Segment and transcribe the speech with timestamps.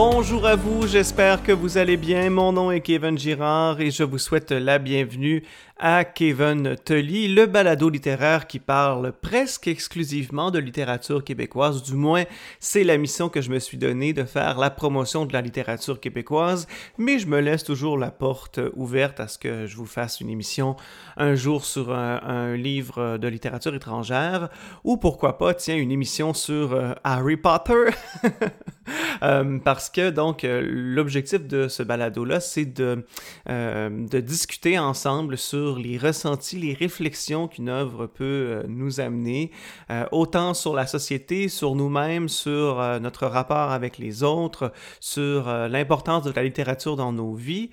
[0.00, 2.30] Bonjour à vous, j'espère que vous allez bien.
[2.30, 5.42] Mon nom est Kevin Girard et je vous souhaite la bienvenue
[5.76, 11.82] à Kevin Tully, le balado littéraire qui parle presque exclusivement de littérature québécoise.
[11.82, 12.22] Du moins,
[12.60, 15.98] c'est la mission que je me suis donnée de faire la promotion de la littérature
[15.98, 20.20] québécoise, mais je me laisse toujours la porte ouverte à ce que je vous fasse
[20.20, 20.76] une émission
[21.16, 24.48] un jour sur un, livre de littérature étrangère
[24.84, 27.90] ou pourquoi pas, tiens, une émission sur euh, Harry Potter.
[29.22, 33.04] Euh, parce que donc euh, l'objectif de ce balado-là, c'est de,
[33.48, 39.50] de discuter ensemble sur les ressentis, les réflexions qu'une œuvre peut euh, nous amener,
[39.90, 45.48] euh, autant sur la société, sur nous-mêmes, sur euh, notre rapport avec les autres, sur
[45.68, 47.70] l'importance de la littérature dans nos vies.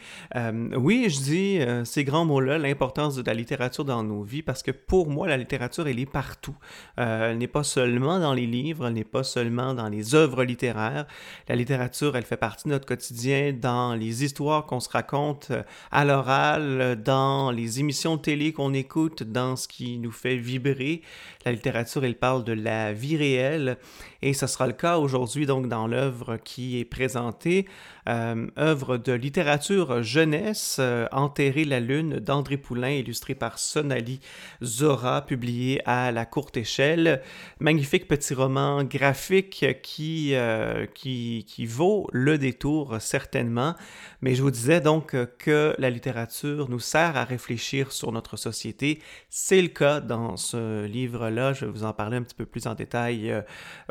[0.76, 4.72] oui, je dis ces grands mots-là, l'importance de la littérature dans nos vies, parce que
[4.72, 6.56] pour moi, la littérature, elle est partout.
[6.98, 11.05] elle n'est pas seulement dans les livres, elle n'est pas seulement dans les œuvres littéraires.
[11.48, 15.52] La littérature, elle fait partie de notre quotidien dans les histoires qu'on se raconte
[15.92, 21.02] à l'oral, dans les émissions de télé qu'on écoute, dans ce qui nous fait vibrer.
[21.46, 23.78] La littérature, elle parle de la vie réelle
[24.22, 27.68] et ce sera le cas aujourd'hui donc dans l'œuvre qui est présentée,
[28.08, 34.20] euh, œuvre de littérature jeunesse, euh, Enterrer la lune d'André Poulain, illustrée par Sonali
[34.64, 37.22] Zora, publié à la courte échelle.
[37.60, 43.74] Magnifique petit roman graphique qui, euh, qui, qui vaut le détour certainement.
[44.22, 49.00] Mais je vous disais donc que la littérature nous sert à réfléchir sur notre société.
[49.30, 51.54] C'est le cas dans ce livre-là.
[51.54, 53.34] Je vais vous en parler un petit peu plus en détail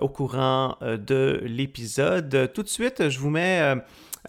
[0.01, 2.53] au courant de l'épisode.
[2.55, 3.75] Tout de suite, je vous mets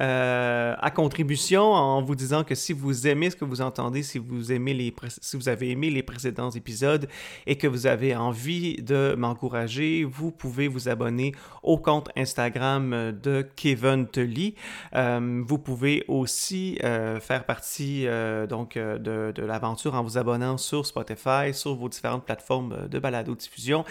[0.02, 4.18] euh, à contribution en vous disant que si vous aimez ce que vous entendez, si
[4.18, 7.08] vous aimez les si vous avez aimé les précédents épisodes
[7.48, 13.48] et que vous avez envie de m'encourager, vous pouvez vous abonner au compte Instagram de
[13.56, 14.56] Kevin Tully.
[14.96, 18.06] Euh, vous pouvez aussi euh, faire partie
[18.50, 23.86] donc de, l'aventure en vous abonnant sur Spotify, sur vos différentes plateformes de balado diffusion.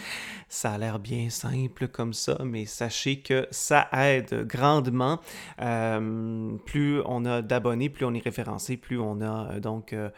[0.48, 5.20] Ça a l'air bien simple comme ça, mais sachez que ça aide grandement.
[6.64, 10.10] Plus on a d'abonnés, plus on est référencé, plus on a euh, donc euh,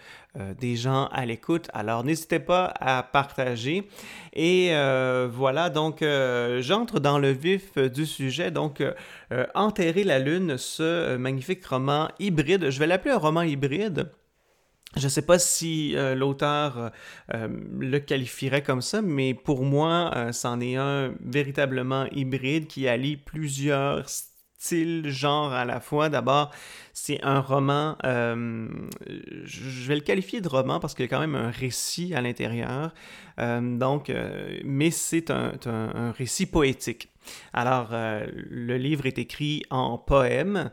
[0.59, 1.69] des gens à l'écoute.
[1.73, 3.89] Alors n'hésitez pas à partager.
[4.35, 4.71] Et
[5.31, 6.05] voilà, donc
[6.61, 8.51] j'entre dans le vif du sujet.
[8.51, 8.83] Donc
[9.55, 12.69] Enterrer la Lune, ce magnifique roman hybride.
[12.69, 14.11] Je vais l'appeler un roman hybride.
[14.97, 16.91] Je ne sais pas si l'auteur
[17.33, 24.07] le qualifierait comme ça, mais pour moi, c'en est un véritablement hybride qui allie plusieurs
[24.59, 26.09] style, genre à la fois.
[26.09, 26.51] D'abord,
[26.93, 28.69] c'est un roman, euh,
[29.45, 32.23] je vais le qualifier de roman parce qu'il y a quand même un récit à
[32.23, 32.95] l'intérieur.
[33.39, 37.11] Euh, donc, euh, mais c'est un, un, récit poétique.
[37.53, 40.71] Alors, le livre est écrit en poème.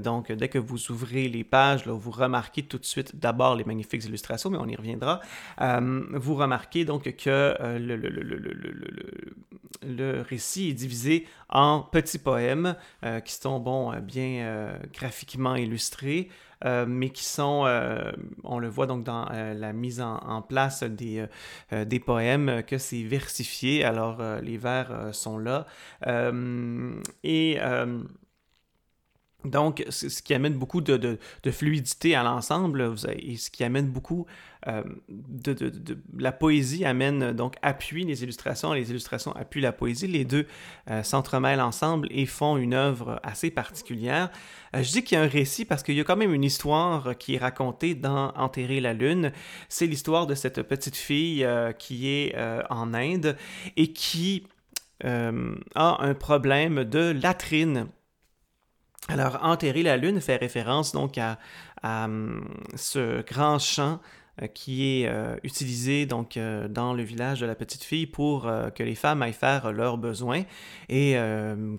[0.00, 3.62] donc, dès que vous ouvrez les pages, là, vous remarquez tout de suite d'abord les
[3.62, 5.20] magnifiques illustrations, mais on y reviendra.
[5.60, 7.94] vous remarquez donc que le,
[9.86, 12.76] le, récit est divisé en petits poèmes
[13.24, 16.28] qui sont bon, bien graphiquement illustrés,
[16.64, 18.12] euh, mais qui sont, euh,
[18.42, 21.26] on le voit donc dans euh, la mise en, place des,
[21.72, 23.84] des poèmes, que c'est versifié.
[23.84, 25.66] Alors, les vers sont là.
[27.22, 27.58] et
[29.44, 31.18] donc, ce qui amène beaucoup de,
[31.50, 34.26] fluidité à l'ensemble et ce qui amène beaucoup
[34.66, 40.06] euh, de, de, La poésie amène donc appuie les illustrations, les illustrations appuient la poésie.
[40.06, 40.46] Les deux
[40.90, 44.30] euh, s'entremêlent ensemble et font une œuvre assez particulière.
[44.74, 46.44] Euh, je dis qu'il y a un récit parce qu'il y a quand même une
[46.44, 49.32] histoire qui est racontée dans Enterrer la Lune.
[49.68, 51.46] C'est l'histoire de cette petite fille
[51.78, 52.34] qui est
[52.70, 53.36] en Inde
[53.76, 54.46] et qui
[55.02, 55.32] a
[55.74, 57.88] un problème de latrine.
[59.08, 61.38] Alors, enterrer la lune fait référence donc à,
[61.82, 64.00] hum, ce grand champ
[64.42, 68.50] euh, qui est euh, utilisé donc euh, dans le village de la petite fille pour
[68.74, 70.42] que les femmes aillent faire leurs besoins.
[70.88, 71.16] Et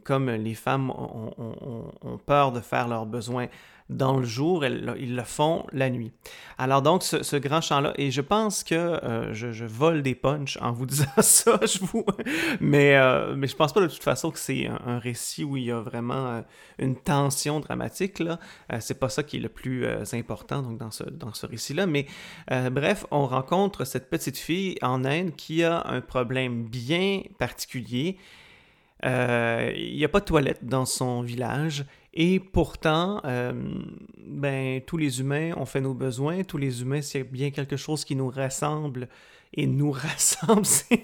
[0.04, 3.48] comme les femmes ont, peur de faire leurs besoins
[3.90, 6.12] dans le jour, ils le font la nuit.
[6.58, 10.72] Alors donc, ce, grand champ-là, et je pense que euh, je, vole des punchs en
[10.72, 12.04] vous disant ça, je vous...
[12.60, 15.66] mais, euh, mais je pense pas de toute façon que c'est un, récit où il
[15.66, 16.42] y a vraiment euh,
[16.80, 18.18] une tension dramatique.
[18.20, 18.40] Là.
[18.80, 21.86] c'est pas ça qui est le plus important donc, dans ce, dans ce récit-là.
[21.86, 22.08] Mais
[22.72, 28.18] bref, on rencontre cette petite fille en Inde qui a un problème bien particulier.
[29.04, 31.86] il n'y a pas de toilette dans son village
[32.16, 33.52] Et pourtant, euh,
[34.26, 36.44] ben, tous les humains ont fait nos besoins.
[36.44, 39.10] Tous les humains, c'est bien quelque chose qui nous rassemble
[39.54, 40.66] et nous rassemble.
[40.90, 40.96] je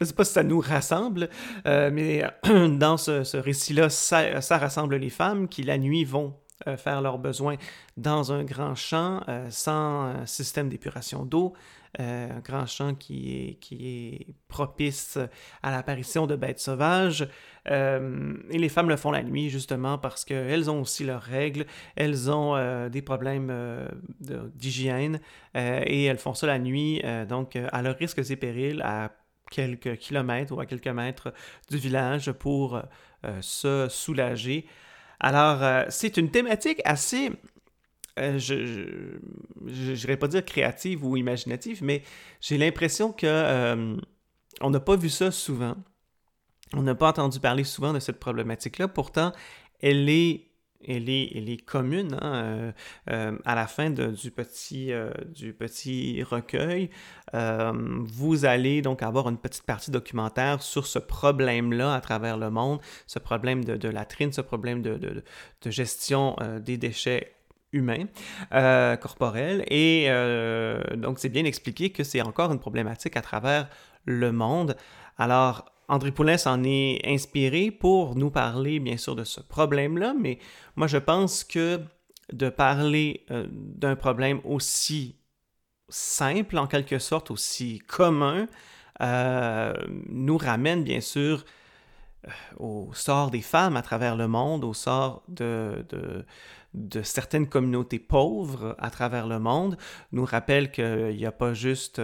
[0.00, 1.28] ne sais pas si ça nous rassemble,
[1.66, 2.24] euh, mais
[2.78, 6.34] dans ce, récit-là, ça, rassemble les femmes qui, la nuit, vont
[6.68, 7.56] euh, faire leurs besoins
[7.96, 11.52] dans un grand champ sans système d'épuration d'eau,
[11.98, 15.18] euh, un grand champ qui est, propice
[15.62, 17.28] à l'apparition de bêtes sauvages.
[17.68, 21.66] Euh, et les femmes le font la nuit justement parce qu'elles ont aussi leurs règles,
[21.96, 23.52] elles ont euh, des problèmes
[24.20, 25.20] d'hygiène
[25.54, 29.10] et elles font ça la nuit, donc à leurs risques et périls, à
[29.50, 31.32] quelques kilomètres ou à quelques mètres
[31.70, 32.80] du village pour
[33.40, 34.66] se soulager.
[35.18, 37.32] Alors, c'est une thématique assez
[38.20, 42.02] euh, je n'irais pas dire créative ou imaginative, mais
[42.40, 43.96] j'ai l'impression que euh,
[44.60, 45.76] on n'a pas vu ça souvent.
[46.72, 48.86] On n'a pas entendu parler souvent de cette problématique-là.
[48.86, 49.32] Pourtant,
[49.80, 50.46] elle est,
[50.86, 52.72] elle est, elle est commune hein,
[53.10, 54.92] euh, à la fin du, petit,
[55.34, 56.90] du petit recueil.
[57.32, 62.80] vous allez donc avoir une petite partie documentaire sur ce problème-là à travers le monde,
[63.08, 65.22] ce problème de, de latrine, ce problème de
[65.66, 67.34] gestion des déchets
[67.72, 68.06] humain,
[68.52, 69.64] euh, corporel.
[69.68, 73.68] Et euh, donc, c'est bien expliqué que c'est encore une problématique à travers
[74.04, 74.76] le monde.
[75.18, 80.38] Alors, André Poulin s'en est inspiré pour nous parler, bien sûr, de ce problème-là, mais
[80.76, 81.80] moi, je pense que
[82.32, 85.16] de parler euh, d'un problème aussi
[85.88, 88.46] simple, en quelque sorte, aussi commun,
[90.10, 91.46] nous ramène, bien sûr,
[92.58, 96.24] au sort des femmes à travers le monde, au sort de, de
[96.74, 99.76] de certaines communautés pauvres à travers le monde
[100.12, 102.00] nous rappelle qu'il n'y a pas juste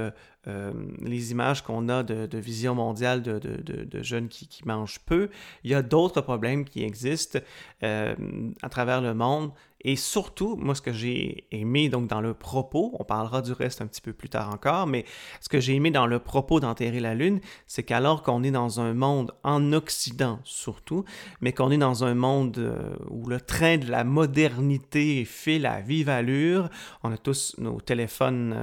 [0.49, 5.29] euh, les images qu'on a de, vision mondiale de, jeunes qui, mangent peu.
[5.65, 7.39] Il y a d'autres problèmes qui existent
[7.83, 8.15] euh,
[8.63, 9.53] à travers le monde.
[9.89, 13.81] Et surtout, moi, ce que j'ai aimé donc dans le propos, on parlera du reste
[13.81, 15.05] un petit peu plus tard encore, mais
[15.41, 18.81] ce que j'ai aimé dans le propos d'enterrer la Lune, c'est qu'alors qu'on est dans
[18.81, 21.05] un monde en Occident surtout,
[21.41, 25.81] mais qu'on est dans un monde euh, où le train de la modernité file à
[25.81, 26.69] vive allure,
[27.05, 28.57] on a tous nos téléphones,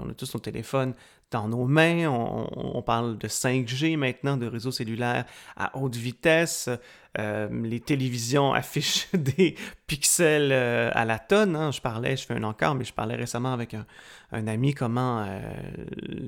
[0.00, 0.94] on a tous nos téléphones
[1.34, 2.06] dans nos mains.
[2.06, 5.24] On, parle de 5G maintenant, de réseaux cellulaires
[5.56, 6.70] à haute vitesse.
[7.18, 9.56] Euh, les télévisions affichent des
[9.88, 11.56] pixels euh, à la tonne.
[11.56, 11.72] Hein.
[11.72, 15.40] Je parlais, je fais un encore, mais je parlais récemment avec un, ami comment euh,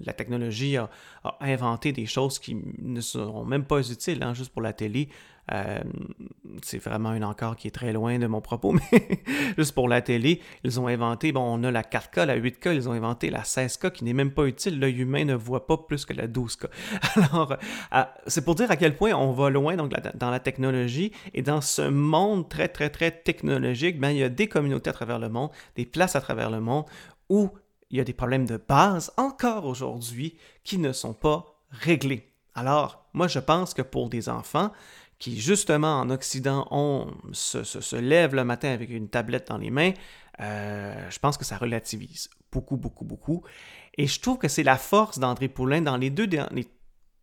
[0.05, 0.91] la technologie a,
[1.41, 5.09] inventé des choses qui ne seront même pas utiles, hein, juste pour la télé.
[5.53, 5.79] Euh,
[6.63, 9.23] c'est vraiment un encore qui est très loin de mon propos, mais
[9.57, 12.89] juste pour la télé, ils ont inventé, bon, on a la 4K, la 8K, ils
[12.89, 14.81] ont inventé la 16K qui n'est même pas utile.
[14.81, 16.67] L'œil humain ne voit pas plus que la 12K.
[17.17, 17.57] Alors,
[17.95, 21.43] euh, c'est pour dire à quel point on va loin donc, dans la technologie et
[21.43, 25.19] dans ce monde très, très, très technologique, ben, il y a des communautés à travers
[25.19, 26.85] le monde, des places à travers le monde
[27.29, 27.51] où
[27.91, 32.33] il y a des problèmes de base encore aujourd'hui qui ne sont pas réglés.
[32.55, 34.73] Alors, moi, je pense que pour des enfants,
[35.19, 39.71] qui justement en Occident on se, se, lève le matin avec une tablette dans les
[39.71, 39.93] mains,
[40.41, 43.43] euh, je pense que ça relativise beaucoup, beaucoup, beaucoup.
[43.97, 46.67] Et je trouve que c'est la force d'André Poulain dans les deux les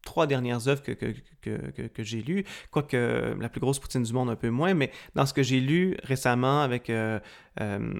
[0.04, 4.12] trois dernières œuvres que, que, que, que j'ai lues, quoique la plus grosse poutine du
[4.12, 7.20] monde un peu moins, mais dans ce que j'ai lu récemment avec euh,
[7.62, 7.94] euh,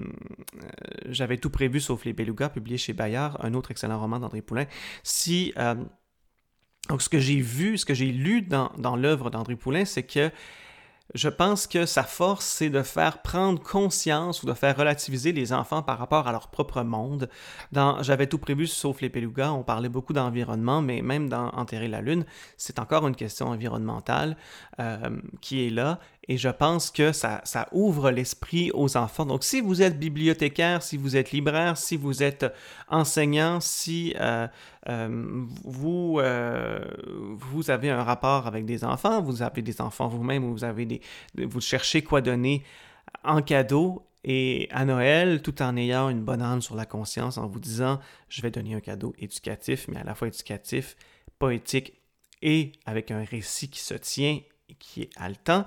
[1.08, 4.66] J'avais tout prévu sauf les Belugas, publié chez Bayard, un autre excellent roman d'André Poulain,
[5.02, 5.54] si
[6.88, 10.02] donc, ce que j'ai vu, ce que j'ai lu dans, dans l'œuvre d'André Poulain, c'est
[10.02, 10.30] que
[11.14, 15.52] je pense que sa force, c'est de faire prendre conscience ou de faire relativiser les
[15.52, 17.28] enfants par rapport à leur propre monde.
[17.72, 21.88] Dans J'avais tout prévu sauf les Pélugas, on parlait beaucoup d'environnement, mais même dans Enterrer
[21.88, 22.24] la Lune,
[22.56, 24.36] c'est encore une question environnementale
[24.80, 26.00] euh, qui est là.
[26.26, 29.26] Et je pense que ça, ouvre l'esprit aux enfants.
[29.26, 32.46] Donc, si vous êtes bibliothécaire, si vous êtes libraire, si vous êtes
[32.88, 34.46] enseignant, si euh,
[34.88, 36.80] euh, vous, euh,
[37.36, 41.00] vous avez un rapport avec des enfants, vous avez des enfants vous-même, vous avez des,
[41.36, 42.64] vous cherchez quoi donner
[43.22, 47.46] en cadeau et à Noël, tout en ayant une bonne âme sur la conscience, en
[47.46, 48.00] vous disant,
[48.30, 50.96] je vais donner un cadeau éducatif, mais à la fois éducatif,
[51.38, 51.92] poétique
[52.40, 54.40] et avec un récit qui se tient
[54.70, 55.66] et qui est haletant.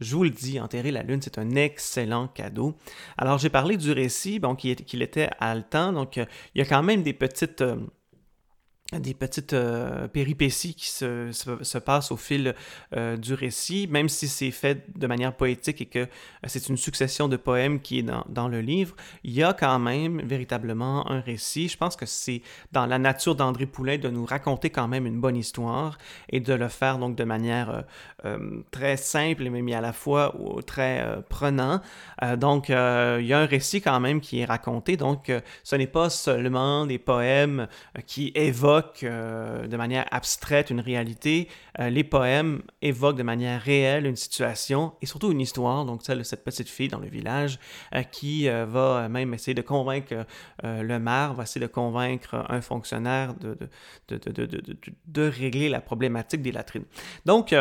[0.00, 2.74] Je vous le dis, Enterrer la Lune, c'est un excellent cadeau.
[3.18, 6.82] Alors, j'ai parlé du récit, bon, qu'il était haletant, donc euh, il y a quand
[6.82, 7.60] même des petites...
[7.60, 7.76] Euh,
[8.98, 12.54] des petites euh, péripéties qui se, se, passent au fil
[12.96, 16.06] euh, du récit, même si c'est fait de manière poétique et que euh,
[16.46, 19.78] c'est une succession de poèmes qui est dans, dans, le livre, il y a quand
[19.78, 21.68] même véritablement un récit.
[21.68, 22.42] Je pense que c'est
[22.72, 25.96] dans la nature d'André Poulain de nous raconter quand même une bonne histoire
[26.28, 27.84] et de le faire donc de manière
[28.70, 30.34] très simple mais à la fois
[30.66, 31.80] très prenant.
[32.36, 32.74] donc il
[33.26, 35.32] y a un récit quand même qui est raconté, donc
[35.62, 37.68] ce n'est pas seulement des poèmes
[38.06, 41.48] qui évoquent euh, de manière abstraite une réalité.
[41.78, 46.18] Euh, les poèmes évoquent de manière réelle une situation et surtout une histoire, donc celle
[46.18, 47.58] de cette petite fille dans le village
[47.94, 50.26] euh, qui va même essayer de convaincre
[50.62, 53.56] le maire, va essayer de convaincre un fonctionnaire de,
[54.08, 56.84] de, de, de régler la problématique des latrines.
[57.24, 57.54] Donc,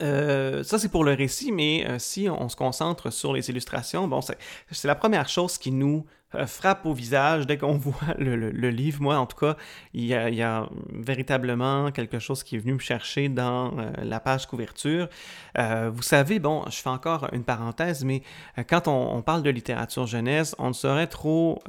[0.00, 4.88] ça, c'est pour le récit, mais si on, se concentre sur les illustrations, bon, c'est
[4.88, 6.06] la première chose qui nous
[6.46, 9.00] frappe au visage dès qu'on voit le, livre.
[9.02, 9.56] Moi, en tout cas,
[9.94, 14.46] il y, a, véritablement quelque chose qui est venu me chercher dans euh, la page
[14.46, 15.08] couverture.
[15.58, 18.22] Euh, vous savez, bon, je fais encore une parenthèse, mais
[18.68, 21.62] quand on, parle de littérature jeunesse, on ne saurait trop...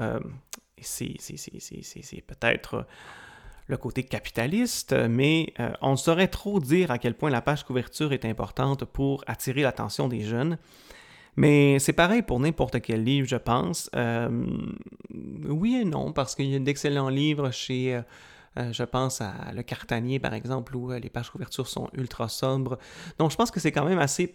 [0.82, 1.16] c'est
[2.28, 2.86] peut-être
[3.68, 8.14] le côté capitaliste, mais on ne saurait trop dire à quel point la page couverture
[8.14, 10.58] est importante pour attirer l'attention des jeunes.
[11.38, 13.91] Mais c'est pareil pour n'importe quel livre, je pense.
[13.96, 14.27] Euh,
[15.48, 18.01] oui et non, parce qu'il y a d'excellents livres chez, euh,
[18.58, 22.79] euh, je pense à Le Cartanier, par exemple, où les pages couverture sont ultra sombres.
[23.20, 24.34] Donc, je pense que c'est quand même assez,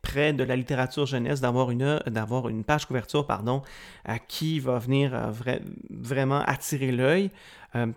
[0.00, 3.60] près de la littérature jeunesse d'avoir une, d'avoir une page couverture pardon,
[4.28, 5.32] qui va venir
[5.90, 7.30] vraiment attirer l'œil.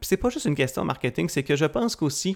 [0.01, 2.36] c'est pas juste une question marketing, c'est que je pense qu'aussi,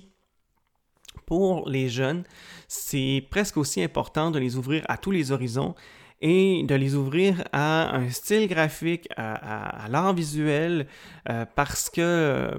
[1.25, 2.23] pour les jeunes,
[2.67, 5.75] c'est presque aussi important de les ouvrir à tous les horizons
[6.23, 10.87] et de les ouvrir à un style graphique, à, l'art visuel,
[11.29, 12.51] euh, parce que euh,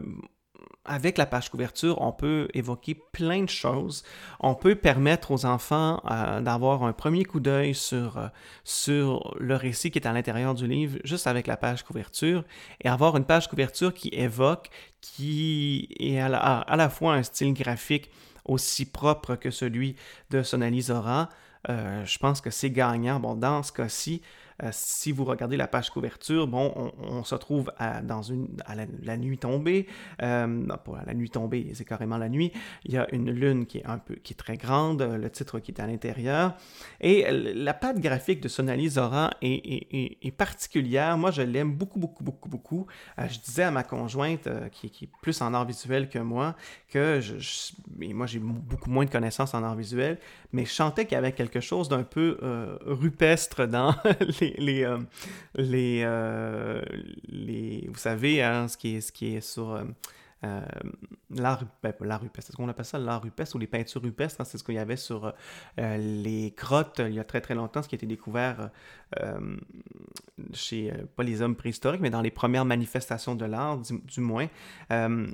[0.85, 4.05] avec la page couverture, on peut évoquer plein de choses.
[4.39, 8.31] On peut permettre aux enfants euh, d'avoir un premier coup d'œil sur,
[8.65, 12.45] sur le récit qui est à l'intérieur du livre, juste avec la page couverture,
[12.83, 14.69] et avoir une page couverture qui évoque,
[15.01, 18.11] qui est à la fois un style graphique
[18.45, 19.97] aussi propre que celui
[20.31, 21.29] de Sonalizora,
[21.69, 23.21] euh, je pense que c'est gagnant.
[23.21, 24.23] Bon, dans ce cas-ci,
[24.63, 28.49] euh, si vous regardez la page couverture, bon, on, se trouve à, dans une,
[29.03, 29.87] la, nuit tombée.
[30.23, 32.53] Euh, pas la nuit tombée, c'est carrément la nuit.
[32.85, 35.59] Il y a une lune qui est un peu, qui est très grande, le titre
[35.59, 36.55] qui est à l'intérieur.
[37.01, 41.17] Et la patte graphique de Sonali Zora est, particulière.
[41.19, 42.87] Moi, je l'aime beaucoup, beaucoup, beaucoup, beaucoup.
[43.19, 46.55] Euh, je disais à ma conjointe, qui, est plus en art visuel que moi,
[46.89, 47.35] que je,
[48.13, 50.19] moi, j'ai beaucoup moins de connaissances en art visuel,
[50.53, 52.39] mais je sentais qu'il y avait quelque chose d'un peu
[52.87, 53.95] rupestre dans
[54.41, 54.99] les les, euh,
[55.59, 56.83] euh,
[57.29, 59.83] les, vous savez, hein, ce, qui est, ce qui est sur
[60.45, 60.61] euh,
[61.31, 64.59] l'art, ben, rupestre, est-ce qu'on appelle ça l'art rupestre ou les peintures rupestres, hein, c'est
[64.59, 65.33] ce qu'il y avait sur
[65.79, 68.71] les grottes il y a très très longtemps, ce qui a été découvert
[70.53, 74.49] chez, pas les hommes préhistoriques, mais dans les premières manifestations de l'art, du, moins.
[74.91, 75.27] les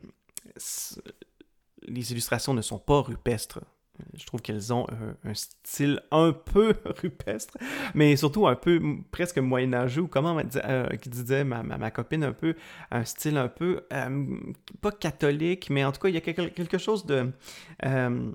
[2.13, 3.61] illustrations ne sont pas rupestres
[4.21, 4.87] je trouve qu'elles ont
[5.25, 7.57] un, style un peu rupestre,
[7.95, 12.55] mais surtout un peu presque moyenâgeux, ou comment euh, disait ma, ma, copine, un peu
[12.91, 14.27] un style un peu, euh,
[14.81, 17.33] pas catholique, mais en tout cas, il y a quelque, chose de...
[17.85, 18.31] Euh,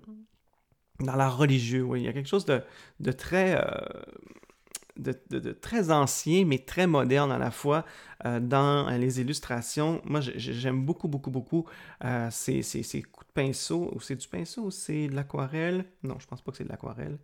[0.99, 2.61] dans l'art religieux, oui, il y a quelque chose de,
[2.99, 3.61] de très
[4.97, 7.85] de, très ancien, mais très moderne à la fois
[8.25, 10.01] euh, dans les illustrations.
[10.05, 11.65] Moi, j'aime beaucoup, beaucoup, beaucoup
[12.03, 12.61] euh, ces,
[13.11, 13.91] coups de pinceau.
[13.93, 15.85] Ou c'est du pinceau ou c'est de l'aquarelle?
[16.03, 17.17] Non, je pense pas que c'est de l'aquarelle.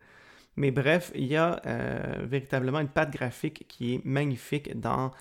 [0.57, 5.11] Mais bref, il y a euh, véritablement une patte graphique qui est magnifique dans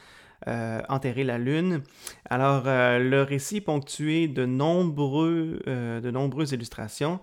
[0.47, 1.83] Enterrer la Lune.
[2.31, 7.21] Alors, le récit est ponctué de nombreuses illustrations.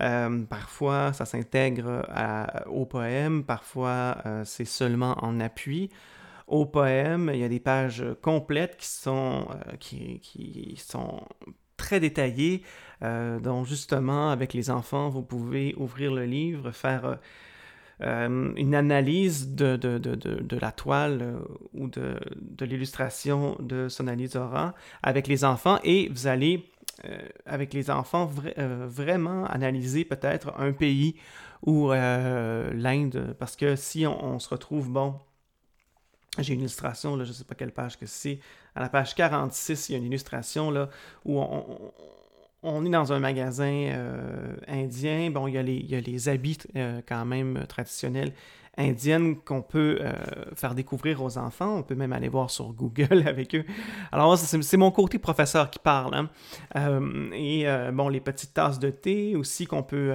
[0.00, 2.06] Euh, parfois, ça s'intègre
[2.66, 5.90] au poème, parfois euh, c'est seulement en appui.
[6.46, 11.22] Au poème, il y a des pages complètes qui sont, euh, qui, sont
[11.76, 12.62] très détaillées,
[13.00, 17.18] dont justement, avec les enfants, vous pouvez ouvrir le livre, faire
[18.00, 21.36] une analyse de, de, de, de la toile
[21.74, 22.18] ou de,
[22.60, 26.70] l'illustration de Sonalizora avec les enfants et vous allez
[27.44, 31.16] avec les enfants, euh, vraiment analyser peut-être un pays
[31.64, 35.14] ou euh, l'Inde, parce que si on, se retrouve, bon,
[36.38, 38.38] j'ai une illustration, là, je ne sais pas quelle page que c'est,
[38.74, 40.88] à la page 46, il y a une illustration là,
[41.24, 41.40] où
[42.62, 43.90] on, est dans un magasin
[44.68, 46.58] indien, bon, il y a les, il y a les habits
[47.06, 48.32] quand même traditionnels
[48.78, 50.00] indiennes qu'on peut
[50.54, 51.78] faire découvrir aux enfants.
[51.78, 53.64] On peut même aller voir sur Google avec eux.
[54.12, 56.14] Alors, c'est mon côté professeur qui parle.
[56.14, 56.28] Hein.
[57.32, 60.12] et bon, les petites tasses de thé aussi qu'on peut,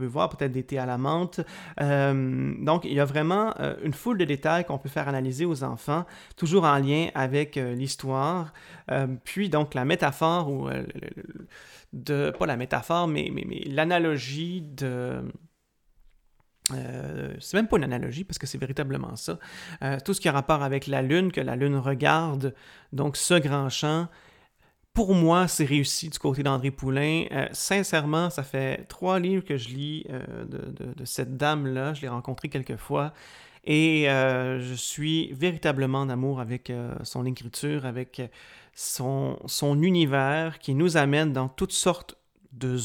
[0.00, 1.40] voir, peut-être des thés à la menthe.
[1.78, 6.04] donc, il y a vraiment une foule de détails qu'on peut faire analyser aux enfants,
[6.36, 8.52] toujours en lien avec l'histoire.
[9.24, 10.68] puis, donc, la métaphore ou
[11.92, 13.30] de, pas la métaphore, mais
[13.66, 15.22] l'analogie de...
[16.72, 19.38] Euh, c'est même pas une analogie parce que c'est véritablement ça.
[19.82, 22.54] Euh, tout ce qui a rapport avec la Lune, que la Lune regarde,
[22.92, 24.08] donc ce grand champ,
[24.92, 27.26] pour moi, c'est réussi du côté d'André Poulain.
[27.30, 30.06] Euh, sincèrement, ça fait trois livres que je lis
[30.48, 31.92] de, cette dame-là.
[31.94, 33.12] Je l'ai rencontrée quelques fois.
[33.64, 38.22] Et je suis véritablement en amour avec son écriture, avec
[38.74, 42.16] son, son univers qui nous amène dans toutes sortes
[42.56, 42.76] de.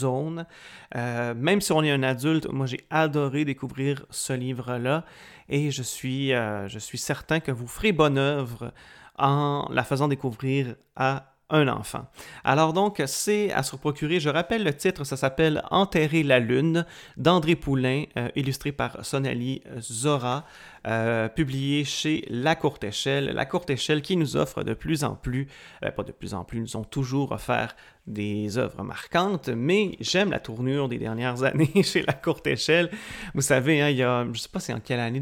[0.95, 5.05] Euh, même si on est un adulte, moi j'ai adoré découvrir ce livre-là
[5.49, 8.73] et je suis, euh, je suis certain que vous ferez bonne œuvre
[9.17, 12.07] en la faisant découvrir à un enfant.
[12.43, 14.19] Alors donc, c'est à se procurer.
[14.19, 16.85] Je rappelle le titre, ça s'appelle Enterrer la Lune
[17.17, 20.45] d'André Poulain, euh, illustré par Sonali Zora,
[20.87, 23.25] euh, publié chez La Courte Échelle.
[23.25, 25.47] La Courte Échelle qui nous offre de plus en plus,
[25.85, 27.75] euh, pas de plus en plus, nous ont toujours offert
[28.07, 32.89] des œuvres marquantes, mais j'aime la tournure des dernières années chez La Courte Échelle.
[33.35, 35.19] Vous savez, hein, il y a, je ne sais pas c'est en quelle année,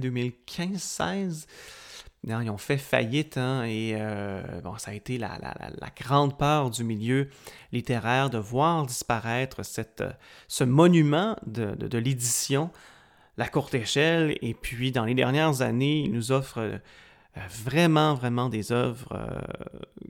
[2.27, 4.41] 2015-16 ils ont fait faillite hein, et euh,
[4.77, 5.39] ça a été la,
[5.97, 7.29] grande peur du milieu
[7.71, 10.03] littéraire de voir disparaître cette,
[10.47, 12.71] ce monument de, l'édition,
[13.37, 14.37] la courte échelle.
[14.41, 16.77] Et puis, dans les dernières années, ils nous offrent euh,
[17.49, 19.39] vraiment, vraiment des œuvres euh,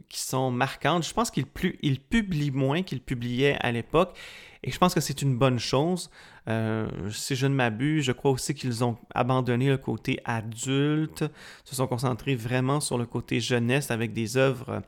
[0.10, 1.08] qui sont marquantes.
[1.08, 4.18] Je pense qu'ils publient moins qu'ils publiaient à l'époque.
[4.64, 6.10] Et je pense que c'est une bonne chose.
[6.50, 11.24] Euh, si je ne m'abuse, je crois aussi qu'ils ont abandonné le côté adulte,
[11.64, 14.82] se sont concentrés vraiment sur le côté jeunesse avec des œuvres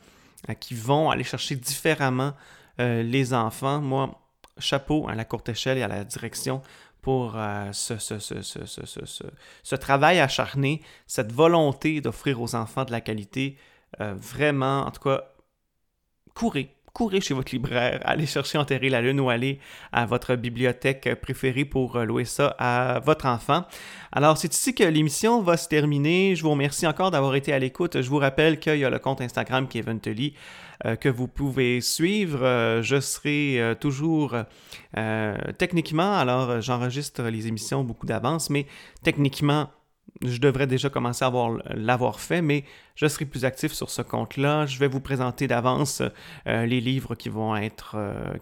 [0.50, 2.34] euh, qui vont aller chercher différemment
[2.80, 3.80] euh, les enfants.
[3.80, 4.20] Moi,
[4.58, 6.62] chapeau à la courte échelle et à la direction
[7.02, 7.36] pour
[7.72, 13.58] ce, ce, travail acharné, cette volonté d'offrir aux enfants de la qualité.
[14.00, 15.24] Vraiment, en tout cas,
[16.34, 19.60] courez, courez chez votre libraire, allez chercher Enterrer la Lune ou allez
[19.92, 23.66] à votre bibliothèque préférée pour euh, louer ça à votre enfant.
[24.12, 26.36] Alors, c'est ici que l'émission va se terminer.
[26.36, 28.02] Je vous remercie encore d'avoir été à l'écoute.
[28.02, 30.34] Je vous rappelle qu'il y a le compte Instagram Kevin Tully
[30.86, 32.44] euh, que vous pouvez suivre.
[32.44, 34.36] Euh, je serai toujours
[35.58, 38.66] techniquement, alors j'enregistre les émissions beaucoup d'avance, mais
[39.04, 39.70] techniquement,
[40.24, 41.32] je devrais déjà commencer à
[41.74, 42.64] l'avoir fait, mais
[42.96, 44.66] je serai plus actif sur ce compte-là.
[44.66, 46.04] Je vais vous présenter d'avance
[46.48, 48.38] euh, les livres qui vont être, euh,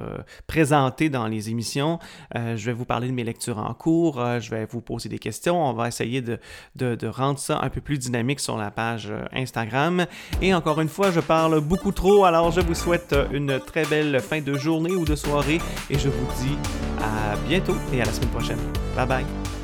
[0.00, 1.98] euh, présentés dans les émissions.
[2.34, 4.22] je vais vous parler de mes lectures en cours.
[4.40, 5.62] je vais vous poser des questions.
[5.62, 10.06] On va essayer de, rendre ça un peu plus dynamique sur la page Instagram.
[10.40, 14.20] Et encore une fois, je parle beaucoup trop, alors je vous souhaite une très belle
[14.20, 16.56] fin de journée ou de soirée et je vous dis
[17.02, 18.60] à bientôt et à la semaine prochaine.
[18.96, 19.59] Bye bye.